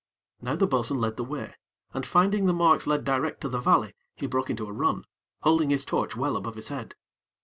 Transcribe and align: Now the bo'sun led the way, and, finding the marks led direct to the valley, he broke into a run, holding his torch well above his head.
Now 0.41 0.55
the 0.55 0.65
bo'sun 0.65 0.99
led 0.99 1.17
the 1.17 1.23
way, 1.23 1.53
and, 1.93 2.07
finding 2.07 2.47
the 2.47 2.55
marks 2.55 2.87
led 2.87 3.03
direct 3.05 3.39
to 3.41 3.49
the 3.49 3.59
valley, 3.59 3.93
he 4.15 4.25
broke 4.25 4.49
into 4.49 4.65
a 4.65 4.73
run, 4.73 5.05
holding 5.43 5.69
his 5.69 5.85
torch 5.85 6.15
well 6.15 6.35
above 6.35 6.55
his 6.55 6.69
head. 6.69 6.95